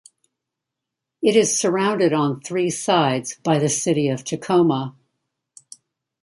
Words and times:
It 1.21 1.35
is 1.35 1.55
surrounded 1.59 2.11
on 2.11 2.41
three 2.41 2.71
sides 2.71 3.35
by 3.43 3.59
the 3.59 3.69
city 3.69 4.07
of 4.07 4.23
Tacoma. 4.23 4.95